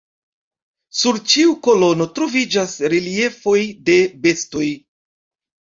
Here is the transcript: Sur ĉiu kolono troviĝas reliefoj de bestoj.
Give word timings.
Sur 1.01 1.19
ĉiu 1.33 1.53
kolono 1.67 2.09
troviĝas 2.15 2.73
reliefoj 2.95 3.57
de 3.91 3.99
bestoj. 4.25 4.73